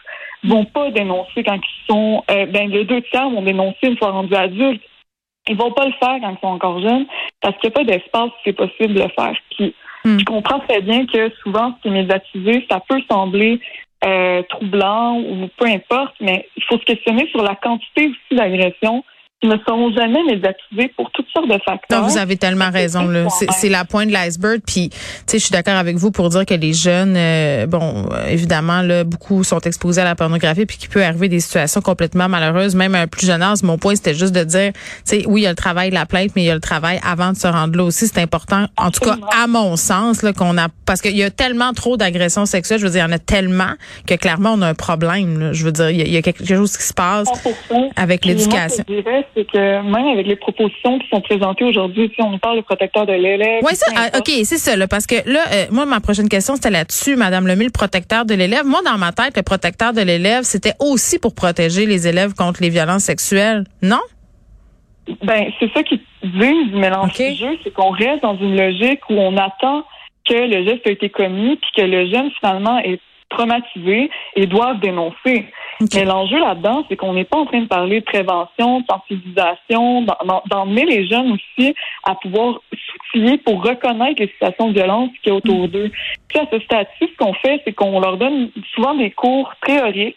vont 0.43 0.65
pas 0.65 0.91
dénoncer 0.91 1.43
quand 1.43 1.55
ils 1.55 1.85
sont 1.87 2.23
euh, 2.29 2.45
ben 2.45 2.69
les 2.69 2.85
deux 2.85 3.01
tiers 3.03 3.29
vont 3.29 3.41
dénoncer 3.41 3.77
une 3.83 3.97
fois 3.97 4.11
rendus 4.11 4.35
adultes. 4.35 4.83
Ils 5.47 5.57
vont 5.57 5.71
pas 5.71 5.85
le 5.85 5.93
faire 5.93 6.17
quand 6.21 6.31
ils 6.31 6.39
sont 6.41 6.47
encore 6.47 6.81
jeunes 6.81 7.05
parce 7.41 7.55
qu'il 7.57 7.69
n'y 7.69 7.75
a 7.75 7.77
pas 7.77 7.83
d'espace 7.83 8.29
où 8.29 8.41
c'est 8.43 8.53
possible 8.53 8.93
de 8.93 9.03
le 9.03 9.09
faire. 9.09 9.35
Puis 9.51 9.73
mm. 10.03 10.19
je 10.19 10.25
comprends 10.25 10.59
très 10.59 10.81
bien 10.81 11.05
que 11.05 11.31
souvent 11.43 11.75
ce 11.75 11.81
qui 11.81 11.87
est 11.87 11.99
médiatisé, 11.99 12.65
ça 12.69 12.81
peut 12.87 13.01
sembler 13.09 13.59
euh, 14.05 14.43
troublant 14.43 15.19
ou 15.19 15.49
peu 15.57 15.65
importe, 15.65 16.15
mais 16.21 16.47
il 16.55 16.63
faut 16.63 16.77
se 16.77 16.85
questionner 16.85 17.27
sur 17.29 17.41
la 17.41 17.55
quantité 17.55 18.07
aussi 18.07 18.37
d'agressions 18.37 19.03
ne 19.43 19.57
seront 19.67 19.91
jamais 19.93 20.23
médiatisés 20.23 20.91
pour 20.95 21.11
toutes 21.11 21.27
sortes 21.33 21.47
de 21.47 21.59
facteurs. 21.65 22.01
Non, 22.01 22.07
vous 22.07 22.17
avez 22.17 22.37
tellement 22.37 22.71
raison. 22.71 23.07
Là. 23.07 23.27
C'est, 23.29 23.69
la 23.69 23.85
pointe 23.85 24.07
de 24.07 24.13
l'iceberg. 24.13 24.61
Puis, 24.65 24.89
tu 24.89 24.97
sais, 25.27 25.39
je 25.39 25.43
suis 25.43 25.51
d'accord 25.51 25.75
avec 25.75 25.97
vous 25.97 26.11
pour 26.11 26.29
dire 26.29 26.45
que 26.45 26.53
les 26.53 26.73
jeunes, 26.73 27.15
euh, 27.17 27.67
bon, 27.67 28.07
évidemment, 28.27 28.81
là, 28.81 29.03
beaucoup 29.03 29.43
sont 29.43 29.59
exposés 29.59 30.01
à 30.01 30.03
la 30.03 30.15
pornographie, 30.15 30.65
puis 30.65 30.77
qu'il 30.77 30.89
peut 30.89 31.03
arriver 31.03 31.29
des 31.29 31.39
situations 31.39 31.81
complètement 31.81 32.29
malheureuses, 32.29 32.75
même 32.75 32.95
à 32.95 33.01
un 33.01 33.07
plus 33.07 33.27
jeune 33.27 33.41
âge. 33.41 33.61
Mon 33.63 33.77
point, 33.77 33.95
c'était 33.95 34.13
juste 34.13 34.33
de 34.33 34.43
dire, 34.43 34.71
tu 34.73 34.79
sais, 35.03 35.23
oui, 35.27 35.41
il 35.41 35.43
y 35.43 35.47
a 35.47 35.51
le 35.51 35.55
travail 35.55 35.89
de 35.89 35.95
la 35.95 36.05
plainte, 36.05 36.31
mais 36.35 36.43
il 36.43 36.45
y 36.45 36.51
a 36.51 36.55
le 36.55 36.61
travail 36.61 36.99
avant 37.03 37.31
de 37.31 37.37
se 37.37 37.47
rendre 37.47 37.77
là 37.77 37.83
aussi. 37.83 38.07
C'est 38.07 38.21
important, 38.21 38.65
en 38.77 38.91
tout 38.91 39.01
cas, 39.01 39.17
à 39.37 39.47
mon 39.47 39.75
sens, 39.75 40.23
là, 40.23 40.33
qu'on 40.33 40.57
a, 40.57 40.67
parce 40.85 41.01
qu'il 41.01 41.15
y 41.15 41.23
a 41.23 41.29
tellement 41.29 41.73
trop 41.73 41.97
d'agressions 41.97 42.45
sexuelles. 42.45 42.79
Je 42.79 42.85
veux 42.85 42.91
dire, 42.91 43.05
il 43.05 43.09
y 43.09 43.13
en 43.13 43.15
a 43.15 43.19
tellement 43.19 43.73
que 44.07 44.15
clairement, 44.15 44.53
on 44.53 44.61
a 44.61 44.67
un 44.67 44.73
problème. 44.73 45.39
Là. 45.39 45.53
Je 45.53 45.65
veux 45.65 45.71
dire, 45.71 45.89
il 45.89 46.07
y, 46.07 46.17
a, 46.17 46.21
quelque 46.21 46.45
chose 46.45 46.77
qui 46.77 46.83
se 46.83 46.93
passe 46.93 47.27
avec 47.95 48.25
l'éducation 48.25 48.83
c'est 49.35 49.49
que 49.49 49.81
même 49.81 50.07
avec 50.07 50.27
les 50.27 50.35
propositions 50.35 50.99
qui 50.99 51.07
sont 51.09 51.21
présentées 51.21 51.65
aujourd'hui, 51.65 52.11
si 52.13 52.21
on 52.21 52.31
nous 52.31 52.37
parle 52.37 52.57
de 52.57 52.61
protecteur 52.61 53.05
de 53.05 53.13
l'élève. 53.13 53.61
Oui, 53.63 53.75
ça, 53.75 53.91
ah, 53.95 54.17
OK, 54.17 54.29
c'est 54.43 54.57
ça, 54.57 54.75
là, 54.75 54.87
parce 54.87 55.07
que 55.07 55.15
là, 55.29 55.41
euh, 55.53 55.65
moi, 55.71 55.85
ma 55.85 55.99
prochaine 55.99 56.29
question, 56.29 56.55
c'était 56.55 56.71
là-dessus, 56.71 57.15
Madame 57.15 57.47
Lemay, 57.47 57.65
le 57.65 57.71
protecteur 57.71 58.25
de 58.25 58.33
l'élève. 58.33 58.65
Moi, 58.65 58.81
dans 58.83 58.97
ma 58.97 59.11
tête, 59.11 59.35
le 59.37 59.43
protecteur 59.43 59.93
de 59.93 60.01
l'élève, 60.01 60.43
c'était 60.43 60.73
aussi 60.79 61.19
pour 61.19 61.35
protéger 61.35 61.85
les 61.85 62.07
élèves 62.07 62.33
contre 62.33 62.61
les 62.61 62.69
violences 62.69 63.03
sexuelles, 63.03 63.63
non? 63.81 64.01
Ben, 65.23 65.51
c'est 65.59 65.71
ça 65.73 65.83
qui 65.83 66.01
disent 66.23 66.71
du 66.71 66.77
mélange 66.77 67.15
jeu, 67.15 67.57
c'est 67.63 67.71
qu'on 67.71 67.91
reste 67.91 68.23
dans 68.23 68.37
une 68.37 68.57
logique 68.57 69.01
où 69.09 69.13
on 69.13 69.37
attend 69.37 69.83
que 70.27 70.33
le 70.33 70.65
geste 70.65 70.87
a 70.87 70.91
été 70.91 71.09
commis, 71.09 71.57
puis 71.57 71.69
que 71.77 71.81
le 71.81 72.09
jeune, 72.09 72.31
finalement, 72.39 72.79
est 72.79 72.99
traumatisés 73.29 74.09
et 74.35 74.45
doivent 74.47 74.79
dénoncer. 74.79 75.45
Mais 75.93 76.05
l'enjeu 76.05 76.39
là-dedans, 76.39 76.85
c'est 76.87 76.95
qu'on 76.95 77.13
n'est 77.13 77.25
pas 77.25 77.37
en 77.37 77.45
train 77.45 77.61
de 77.61 77.67
parler 77.67 77.99
de 77.99 78.05
prévention, 78.05 78.79
de 78.79 78.85
sensibilisation, 78.89 80.05
d'emmener 80.49 80.85
les 80.85 81.07
jeunes 81.07 81.33
aussi 81.33 81.75
à 82.03 82.15
pouvoir 82.15 82.59
s'outiller 82.71 83.37
pour 83.39 83.63
reconnaître 83.63 84.21
les 84.21 84.27
situations 84.27 84.69
de 84.69 84.73
violence 84.73 85.09
qui 85.21 85.29
est 85.29 85.33
autour 85.33 85.65
mm. 85.65 85.67
d'eux. 85.67 85.91
Puis 86.29 86.39
à 86.39 86.45
ce 86.51 86.59
stade-ci, 86.59 87.09
ce 87.11 87.17
qu'on 87.17 87.33
fait, 87.33 87.61
c'est 87.65 87.73
qu'on 87.73 87.99
leur 87.99 88.17
donne 88.17 88.49
souvent 88.73 88.95
des 88.95 89.11
cours 89.11 89.53
théoriques 89.65 90.15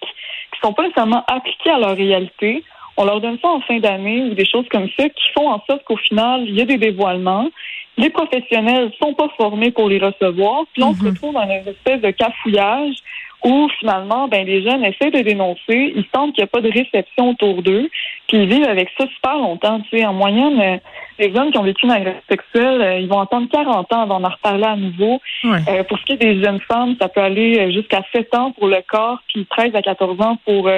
qui 0.53 0.61
sont 0.63 0.73
pas 0.73 0.83
nécessairement 0.85 1.25
appliqués 1.27 1.71
à 1.71 1.79
leur 1.79 1.97
réalité 1.97 2.63
On 2.97 3.05
leur 3.05 3.21
donne 3.21 3.39
ça 3.41 3.49
en 3.49 3.61
fin 3.61 3.79
d'année 3.79 4.23
ou 4.25 4.35
des 4.35 4.45
choses 4.45 4.67
comme 4.71 4.89
ça 4.97 5.09
qui 5.09 5.29
font 5.37 5.49
en 5.51 5.63
sorte 5.69 5.85
qu'au 5.85 5.97
final, 5.97 6.45
il 6.49 6.55
y 6.57 6.61
a 6.63 6.65
des 6.65 6.79
dévoilements. 6.79 7.49
Les 7.97 8.11
professionnels 8.11 8.91
sont 9.01 9.15
pas 9.15 9.29
formés 9.37 9.71
pour 9.71 9.89
les 9.89 9.99
recevoir. 9.99 10.65
Puis 10.73 10.83
on 10.83 10.95
se 10.95 11.03
Mhm. 11.03 11.11
retrouve 11.11 11.35
dans 11.35 11.43
une 11.43 11.69
espèce 11.69 12.01
de 12.01 12.11
cafouillage 12.11 12.97
où 13.45 13.69
finalement, 13.79 14.29
ben 14.29 14.45
les 14.47 14.63
jeunes 14.63 14.85
essaient 14.85 15.11
de 15.11 15.21
dénoncer. 15.21 15.93
Ils 15.95 16.05
sentent 16.15 16.35
qu'il 16.35 16.43
n'y 16.43 16.49
a 16.49 16.49
pas 16.49 16.61
de 16.61 16.71
réception 16.73 17.31
autour 17.31 17.63
d'eux. 17.63 17.89
Puis 18.27 18.39
ils 18.39 18.49
vivent 18.49 18.69
avec 18.69 18.91
ça 18.99 19.07
super 19.15 19.37
longtemps. 19.37 19.81
Tu 19.81 19.99
sais, 19.99 20.07
en 20.07 20.13
moyenne, 20.13 20.61
euh, 20.61 20.77
les 21.19 21.37
hommes 21.37 21.51
qui 21.51 21.59
ont 21.59 21.63
vécu 21.63 21.87
une 21.87 21.93
agression 21.93 22.21
sexuelle, 22.29 22.81
euh, 22.81 22.99
ils 22.99 23.09
vont 23.09 23.21
attendre 23.21 23.49
40 23.51 23.93
ans 23.93 24.03
avant 24.03 24.21
d'en 24.21 24.29
reparler 24.29 24.65
à 24.65 24.77
nouveau. 24.77 25.21
Ouais. 25.45 25.59
Euh, 25.69 25.85
pour 25.85 25.99
ce 25.99 26.05
qui 26.05 26.13
est 26.13 26.17
des 26.17 26.43
jeunes 26.43 26.61
femmes, 26.61 26.97
ça 27.01 27.09
peut 27.09 27.21
aller 27.21 27.73
jusqu'à 27.73 28.03
7 28.13 28.35
ans 28.35 28.53
pour 28.53 28.67
le 28.67 28.83
corps, 28.87 29.21
puis 29.29 29.47
13 29.47 29.75
à 29.75 29.83
14 29.83 30.21
ans 30.21 30.39
pour 30.45 30.69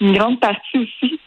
une 0.00 0.12
grande 0.12 0.40
partie 0.40 0.78
aussi. 0.78 1.20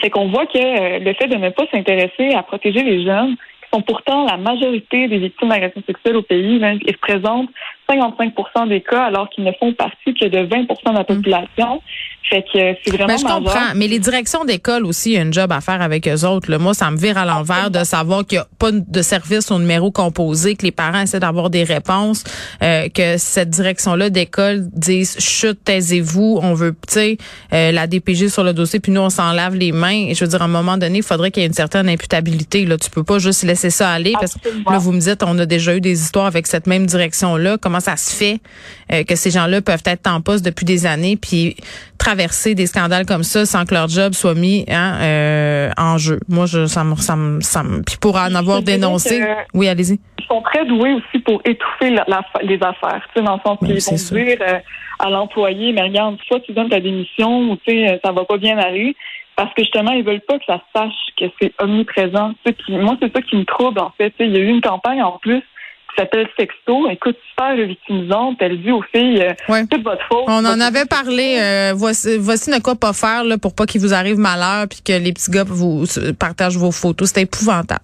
C'est 0.00 0.08
qu'on 0.08 0.28
voit 0.28 0.46
que 0.46 0.98
le 0.98 1.12
fait 1.14 1.26
de 1.26 1.36
ne 1.36 1.50
pas 1.50 1.64
s'intéresser 1.70 2.34
à 2.34 2.42
protéger 2.42 2.82
les 2.82 3.04
jeunes, 3.04 3.36
sont 3.72 3.82
pourtant 3.82 4.24
la 4.24 4.36
majorité 4.36 5.08
des 5.08 5.18
victimes 5.18 5.48
d'agressions 5.48 5.82
sexuelles 5.86 6.16
au 6.16 6.22
pays, 6.22 6.58
là, 6.58 6.74
ils 6.74 6.92
représentent 6.92 7.50
55 7.88 8.68
des 8.68 8.80
cas 8.80 9.04
alors 9.04 9.28
qu'ils 9.30 9.44
ne 9.44 9.52
font 9.52 9.72
partie 9.72 10.14
que 10.14 10.26
de 10.26 10.38
20% 10.38 10.92
de 10.92 10.98
la 10.98 11.04
population. 11.04 11.82
Fait 12.28 12.42
que 12.42 12.58
euh, 12.58 12.74
c'est 12.84 12.92
vraiment 12.92 13.08
Ben, 13.08 13.18
je 13.18 13.24
comprends, 13.24 13.74
mais 13.74 13.88
les 13.88 13.98
directions 13.98 14.44
d'école 14.44 14.86
aussi, 14.86 15.10
il 15.10 15.14
y 15.14 15.18
a 15.18 15.22
une 15.22 15.32
job 15.32 15.50
à 15.50 15.60
faire 15.60 15.82
avec 15.82 16.06
eux 16.06 16.24
autres. 16.24 16.50
là. 16.50 16.58
Moi, 16.58 16.74
ça 16.74 16.90
me 16.90 16.96
vire 16.96 17.18
à 17.18 17.24
l'envers 17.24 17.70
de 17.70 17.82
savoir 17.82 18.24
qu'il 18.24 18.38
n'y 18.38 18.42
a 18.42 18.48
pas 18.58 18.70
de 18.72 19.02
service 19.02 19.50
au 19.50 19.58
numéro 19.58 19.90
composé, 19.90 20.54
que 20.54 20.62
les 20.62 20.70
parents 20.70 21.00
essaient 21.00 21.18
d'avoir 21.18 21.50
des 21.50 21.64
réponses, 21.64 22.22
euh, 22.62 22.88
que 22.88 23.18
cette 23.18 23.50
direction-là 23.50 24.10
d'école 24.10 24.68
dise 24.72 25.18
chut, 25.18 25.58
taisez-vous, 25.64 26.38
on 26.42 26.54
veut, 26.54 26.72
tu 26.86 26.94
sais, 26.94 27.18
euh, 27.52 27.72
la 27.72 27.86
DPG 27.86 28.28
sur 28.28 28.44
le 28.44 28.52
dossier, 28.52 28.78
puis 28.78 28.92
nous, 28.92 29.00
on 29.00 29.10
s'en 29.10 29.32
lave 29.32 29.56
les 29.56 29.72
mains. 29.72 30.06
Et 30.08 30.14
je 30.14 30.24
veux 30.24 30.30
dire, 30.30 30.42
à 30.42 30.44
un 30.44 30.48
moment 30.48 30.76
donné, 30.76 30.98
il 30.98 31.04
faudrait 31.04 31.32
qu'il 31.32 31.42
y 31.42 31.44
ait 31.44 31.48
une 31.48 31.54
certaine 31.54 31.88
imputabilité. 31.88 32.64
Là. 32.64 32.76
Tu 32.78 32.90
peux 32.90 33.04
pas 33.04 33.18
juste 33.18 33.42
laisser 33.42 33.70
ça 33.70 33.90
aller, 33.90 34.12
parce 34.12 34.34
que 34.34 34.48
là, 34.70 34.78
vous 34.78 34.92
me 34.92 35.00
dites, 35.00 35.22
on 35.24 35.36
a 35.38 35.46
déjà 35.46 35.74
eu 35.74 35.80
des 35.80 36.00
histoires 36.00 36.26
avec 36.26 36.46
cette 36.46 36.66
même 36.68 36.86
direction-là. 36.86 37.58
Comment 37.60 37.80
ça 37.80 37.96
se 37.96 38.14
fait 38.14 38.40
euh, 38.92 39.02
que 39.02 39.16
ces 39.16 39.30
gens-là 39.30 39.62
peuvent 39.62 39.82
être 39.84 40.06
en 40.06 40.20
poste 40.20 40.44
depuis 40.44 40.64
des 40.64 40.86
années, 40.86 41.16
puis 41.16 41.56
traverser 42.14 42.54
des 42.56 42.66
scandales 42.66 43.06
comme 43.06 43.22
ça 43.22 43.46
sans 43.46 43.64
que 43.64 43.72
leur 43.74 43.88
job 43.88 44.14
soit 44.14 44.34
mis 44.34 44.64
hein, 44.68 44.98
euh, 45.00 45.70
en 45.78 45.96
jeu. 45.96 46.18
Moi, 46.28 46.46
je, 46.46 46.66
ça 46.66 46.82
me, 46.82 46.96
ça 46.96 47.14
me, 47.14 47.40
ça 47.40 47.62
me, 47.62 47.82
puis 47.82 47.96
pour 48.00 48.16
en 48.16 48.34
avoir 48.34 48.62
dénoncé, 48.62 49.22
oui, 49.54 49.68
allez-y. 49.68 49.98
ils 50.18 50.24
sont 50.26 50.42
très 50.42 50.64
doués 50.66 50.92
aussi 50.94 51.18
pour 51.20 51.40
étouffer 51.44 51.90
la- 51.90 52.04
la- 52.08 52.24
les 52.42 52.56
affaires, 52.56 53.02
tu 53.14 53.20
sais, 53.20 53.24
dans 53.24 53.34
le 53.34 53.40
sens 53.46 53.58
Oui, 53.62 53.68
qu'ils 53.68 53.84
vont 53.92 53.96
sûr. 53.96 54.16
dire 54.16 54.36
euh, 54.40 54.58
à 54.98 55.08
l'employé, 55.08 55.72
mais 55.72 55.82
regarde, 55.82 56.16
soit 56.26 56.40
tu 56.40 56.52
donnes 56.52 56.68
ta 56.68 56.80
démission 56.80 57.50
ou 57.50 57.56
tu 57.64 57.70
sais, 57.72 58.00
ça 58.04 58.10
va 58.12 58.24
pas 58.24 58.38
bien 58.38 58.58
aller, 58.58 58.96
parce 59.36 59.54
que 59.54 59.62
justement, 59.62 59.92
ils 59.92 60.04
veulent 60.04 60.20
pas 60.26 60.38
que 60.38 60.44
ça 60.46 60.60
sache 60.74 60.92
que 61.18 61.26
c'est 61.40 61.52
omniprésent. 61.62 62.32
Moi, 62.68 62.96
c'est 63.00 63.14
ça 63.14 63.22
qui 63.22 63.36
me 63.36 63.44
trouble, 63.44 63.78
en 63.78 63.92
fait. 63.96 64.10
Tu 64.10 64.16
sais, 64.18 64.26
il 64.26 64.34
y 64.34 64.36
a 64.36 64.40
eu 64.40 64.48
une 64.48 64.60
campagne 64.60 65.00
en 65.02 65.12
plus 65.18 65.42
qui 65.90 65.96
s'appelle 66.02 66.28
Sexto. 66.38 66.88
Écoute, 66.90 67.16
super 67.30 67.56
victimisante. 67.56 68.36
Elle 68.40 68.62
dit 68.62 68.70
aux 68.70 68.82
filles, 68.94 69.22
euh, 69.22 69.32
Ouais. 69.52 69.64
c'est 69.70 69.78
de 69.78 69.82
votre 69.84 70.02
faute. 70.08 70.24
On 70.26 70.44
en 70.44 70.60
avait 70.60 70.86
parlé. 70.86 71.38
euh, 71.40 71.72
voici, 71.74 72.16
voici 72.18 72.50
ne 72.50 72.58
quoi 72.58 72.76
pas 72.76 72.92
faire 72.92 73.24
là, 73.24 73.38
pour 73.38 73.54
pas 73.54 73.66
qu'il 73.66 73.80
vous 73.80 73.92
arrive 73.94 74.18
malheur, 74.18 74.66
puis 74.68 74.80
que 74.84 74.92
les 74.92 75.12
petits 75.12 75.30
gars 75.30 75.44
vous 75.46 75.84
euh, 75.98 76.12
partagent 76.12 76.56
vos 76.56 76.70
photos. 76.72 77.08
C'était 77.08 77.22
épouvantable. 77.22 77.80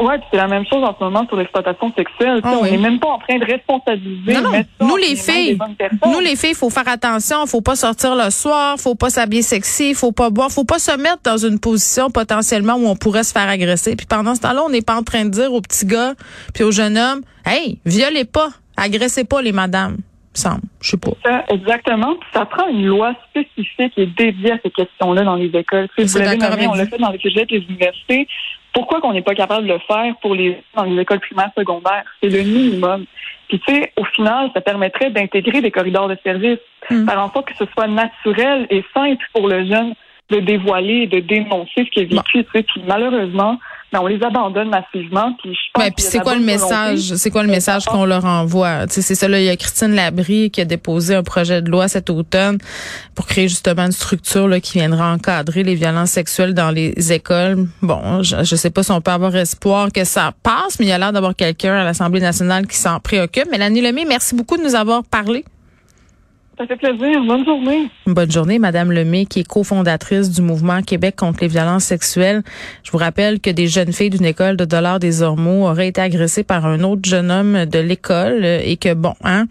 Ouais, 0.00 0.16
puis 0.18 0.26
c'est 0.30 0.36
la 0.36 0.46
même 0.46 0.64
chose 0.66 0.84
en 0.84 0.94
ce 0.96 1.02
moment 1.02 1.26
sur 1.26 1.36
l'exploitation 1.36 1.92
sexuelle. 1.96 2.40
Ah 2.44 2.52
on 2.54 2.62
oui. 2.62 2.70
n'est 2.72 2.78
même 2.78 3.00
pas 3.00 3.08
en 3.08 3.18
train 3.18 3.38
de 3.38 3.44
responsabiliser. 3.44 4.34
Non, 4.34 4.42
non. 4.42 4.52
ça 4.52 4.62
Nous, 4.80 4.96
les 4.96 5.16
filles. 5.16 5.58
Nous 6.06 6.20
les 6.20 6.36
filles, 6.36 6.54
faut 6.54 6.70
faire 6.70 6.86
attention, 6.88 7.46
faut 7.46 7.60
pas 7.60 7.74
sortir 7.74 8.14
le 8.14 8.30
soir, 8.30 8.76
faut 8.78 8.94
pas 8.94 9.10
s'habiller 9.10 9.42
sexy, 9.42 9.94
faut 9.94 10.12
pas 10.12 10.30
boire, 10.30 10.50
faut 10.50 10.64
pas 10.64 10.78
se 10.78 10.96
mettre 10.96 11.22
dans 11.24 11.36
une 11.36 11.58
position 11.58 12.10
potentiellement 12.10 12.74
où 12.74 12.86
on 12.86 12.96
pourrait 12.96 13.24
se 13.24 13.32
faire 13.32 13.48
agresser. 13.48 13.96
Puis 13.96 14.06
pendant 14.06 14.34
ce 14.34 14.40
temps-là, 14.42 14.62
on 14.64 14.70
n'est 14.70 14.82
pas 14.82 14.96
en 14.96 15.02
train 15.02 15.24
de 15.24 15.30
dire 15.30 15.52
aux 15.52 15.60
petits 15.60 15.86
gars 15.86 16.14
puis 16.54 16.62
aux 16.62 16.70
jeunes 16.70 16.96
hommes, 16.96 17.22
hey, 17.44 17.78
violez 17.84 18.24
pas, 18.24 18.50
agressez 18.76 19.24
pas 19.24 19.42
les 19.42 19.52
madames. 19.52 19.96
Semble, 20.34 20.60
je 20.80 20.90
sais 20.90 20.96
pas. 20.96 21.10
Ça, 21.24 21.44
exactement. 21.48 22.14
Puis 22.14 22.28
ça 22.32 22.44
prend 22.46 22.68
une 22.68 22.86
loi 22.86 23.12
spécifique 23.30 23.92
et 23.96 24.06
dédiée 24.06 24.52
à 24.52 24.58
ces 24.62 24.70
questions-là 24.70 25.24
dans 25.24 25.34
les 25.34 25.46
écoles. 25.46 25.88
Vous 25.98 26.18
l'avez 26.18 26.66
on 26.68 26.74
l'a 26.74 26.86
fait 26.86 26.98
dans 26.98 27.10
les 27.10 27.18
cégeps 27.18 27.50
et 27.50 27.58
les 27.58 27.66
universités. 27.66 28.28
Pourquoi 28.72 29.00
qu'on 29.00 29.12
n'est 29.12 29.22
pas 29.22 29.34
capable 29.34 29.66
de 29.66 29.72
le 29.72 29.78
faire 29.80 30.14
pour 30.20 30.34
les 30.34 30.62
dans 30.74 30.84
les 30.84 31.00
écoles 31.00 31.20
primaires 31.20 31.50
secondaires? 31.56 32.04
C'est 32.22 32.28
le 32.28 32.42
minimum. 32.42 33.04
Puis 33.48 33.60
tu 33.60 33.74
sais, 33.74 33.92
au 33.96 34.04
final, 34.04 34.50
ça 34.54 34.60
permettrait 34.60 35.10
d'intégrer 35.10 35.60
des 35.60 35.70
corridors 35.70 36.08
de 36.08 36.16
service, 36.22 36.58
Mm. 36.90 37.06
faire 37.06 37.20
en 37.20 37.30
sorte 37.30 37.48
que 37.48 37.56
ce 37.56 37.64
soit 37.72 37.86
naturel 37.86 38.66
et 38.70 38.84
simple 38.94 39.24
pour 39.32 39.48
le 39.48 39.66
jeune 39.66 39.94
de 40.30 40.40
dévoiler 40.40 41.02
et 41.02 41.06
de 41.06 41.20
dénoncer 41.20 41.70
ce 41.76 41.90
qui 41.90 42.00
est 42.00 42.04
vécu. 42.04 42.42
Bon. 42.42 42.62
Puis 42.62 42.82
malheureusement, 42.86 43.58
ben, 43.92 44.00
on 44.02 44.06
les 44.06 44.22
abandonne 44.22 44.68
massivement. 44.68 45.32
Puis 45.42 45.54
je 45.54 45.72
pense 45.72 45.84
Ben, 45.84 45.90
puis 45.90 46.04
c'est 46.04 46.18
quoi 46.18 46.34
le 46.34 46.44
message? 46.44 47.14
C'est 47.14 47.30
quoi 47.30 47.42
le 47.42 47.48
message 47.48 47.86
qu'on 47.86 48.04
leur 48.04 48.26
envoie? 48.26 48.86
Tu 48.86 48.94
sais, 48.94 49.02
c'est 49.02 49.14
ça 49.14 49.28
là, 49.28 49.40
il 49.40 49.46
y 49.46 49.48
a 49.48 49.56
Christine 49.56 49.94
Labrie 49.94 50.50
qui 50.50 50.60
a 50.60 50.66
déposé 50.66 51.14
un 51.14 51.22
projet 51.22 51.62
de 51.62 51.70
loi 51.70 51.88
cet 51.88 52.10
automne 52.10 52.58
pour 53.14 53.26
créer 53.26 53.48
justement 53.48 53.86
une 53.86 53.92
structure 53.92 54.46
là, 54.46 54.60
qui 54.60 54.78
viendra 54.78 55.12
encadrer 55.14 55.62
les 55.62 55.74
violences 55.74 56.10
sexuelles 56.10 56.52
dans 56.52 56.70
les 56.70 57.12
écoles. 57.12 57.66
Bon, 57.80 58.22
je, 58.22 58.44
je 58.44 58.56
sais 58.56 58.70
pas 58.70 58.82
si 58.82 58.90
on 58.92 59.00
peut 59.00 59.10
avoir 59.10 59.34
espoir 59.34 59.90
que 59.90 60.04
ça 60.04 60.32
passe, 60.42 60.78
mais 60.78 60.86
il 60.86 60.88
y 60.90 60.92
a 60.92 60.98
l'air 60.98 61.12
d'avoir 61.12 61.34
quelqu'un 61.34 61.74
à 61.74 61.84
l'Assemblée 61.84 62.20
nationale 62.20 62.66
qui 62.66 62.76
s'en 62.76 63.00
préoccupe. 63.00 63.50
Mélanie 63.50 63.80
Lemay, 63.80 64.04
merci 64.06 64.34
beaucoup 64.34 64.58
de 64.58 64.62
nous 64.62 64.74
avoir 64.74 65.02
parlé. 65.04 65.44
Ça 66.58 66.66
fait 66.66 66.76
plaisir. 66.76 67.22
Bonne 67.24 67.44
journée. 67.44 67.88
Bonne 68.04 68.30
journée, 68.32 68.58
Madame 68.58 68.90
Lemay, 68.90 69.26
qui 69.26 69.40
est 69.40 69.48
cofondatrice 69.48 70.28
du 70.28 70.42
mouvement 70.42 70.82
Québec 70.82 71.14
contre 71.14 71.38
les 71.42 71.46
violences 71.46 71.84
sexuelles. 71.84 72.42
Je 72.82 72.90
vous 72.90 72.98
rappelle 72.98 73.38
que 73.38 73.50
des 73.50 73.68
jeunes 73.68 73.92
filles 73.92 74.10
d'une 74.10 74.24
école 74.24 74.56
de 74.56 74.64
Dollars 74.64 74.98
des 74.98 75.22
Ormeaux 75.22 75.68
auraient 75.68 75.86
été 75.86 76.00
agressées 76.00 76.42
par 76.42 76.66
un 76.66 76.82
autre 76.82 77.02
jeune 77.08 77.30
homme 77.30 77.64
de 77.64 77.78
l'école 77.78 78.44
et 78.44 78.76
que 78.76 78.92
bon, 78.92 79.14
hein, 79.22 79.46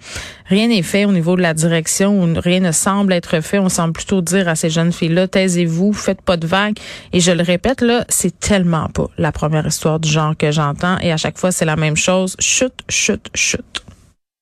rien 0.47 0.67
n'est 0.67 0.81
fait 0.81 1.05
au 1.05 1.13
niveau 1.13 1.37
de 1.37 1.41
la 1.41 1.53
direction, 1.53 2.21
ou 2.21 2.27
rien 2.35 2.59
ne 2.59 2.73
semble 2.73 3.13
être 3.13 3.39
fait. 3.39 3.59
On 3.59 3.69
semble 3.69 3.93
plutôt 3.93 4.21
dire 4.21 4.49
à 4.49 4.55
ces 4.55 4.69
jeunes 4.69 4.91
filles-là, 4.91 5.29
taisez-vous, 5.29 5.93
faites 5.93 6.21
pas 6.21 6.35
de 6.35 6.45
vagues. 6.45 6.77
Et 7.13 7.21
je 7.21 7.31
le 7.31 7.41
répète, 7.41 7.79
là, 7.79 8.03
c'est 8.09 8.37
tellement 8.37 8.87
pas 8.89 9.07
la 9.17 9.31
première 9.31 9.65
histoire 9.65 10.01
du 10.01 10.09
genre 10.09 10.35
que 10.35 10.51
j'entends 10.51 10.97
et 10.99 11.13
à 11.13 11.17
chaque 11.17 11.37
fois, 11.37 11.53
c'est 11.53 11.65
la 11.65 11.77
même 11.77 11.95
chose. 11.95 12.35
Chut, 12.41 12.73
chut, 12.89 13.29
chut. 13.33 13.63